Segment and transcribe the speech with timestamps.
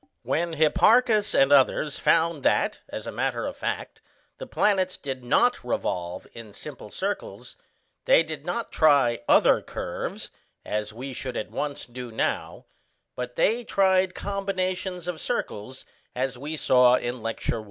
[0.23, 4.01] When Hipparchus and others found that, as a matter of fact,
[4.39, 7.55] the planets did not revolve in simple circles,
[8.05, 10.31] they did not try other curves,
[10.65, 12.65] as we should at once do now,
[13.15, 17.59] but they tried combinations of circles, as we saw in Lecture I.